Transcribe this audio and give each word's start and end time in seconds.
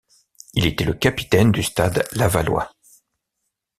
Il 0.55 0.65
était 0.65 0.83
le 0.83 0.95
capitaine 0.95 1.51
du 1.51 1.61
Stade 1.61 2.03
lavallois. 2.13 2.71